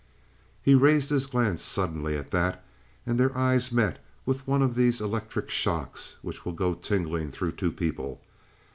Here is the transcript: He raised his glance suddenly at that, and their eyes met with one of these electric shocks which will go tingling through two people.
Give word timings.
He 0.63 0.73
raised 0.73 1.11
his 1.11 1.27
glance 1.27 1.61
suddenly 1.61 2.17
at 2.17 2.31
that, 2.31 2.63
and 3.05 3.19
their 3.19 3.37
eyes 3.37 3.71
met 3.71 4.03
with 4.25 4.47
one 4.47 4.63
of 4.63 4.73
these 4.73 4.99
electric 4.99 5.51
shocks 5.51 6.17
which 6.23 6.43
will 6.43 6.53
go 6.53 6.73
tingling 6.73 7.29
through 7.29 7.51
two 7.51 7.71
people. 7.71 8.19